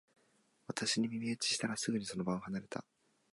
[0.65, 2.83] 私に耳打ちしたら、すぐにその場を離れた